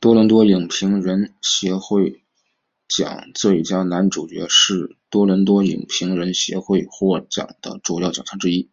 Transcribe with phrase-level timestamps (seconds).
[0.00, 2.22] 多伦多影评人协会
[2.88, 6.86] 奖最佳男主角是多伦多影评人协会
[7.30, 8.68] 奖的主要奖项之一。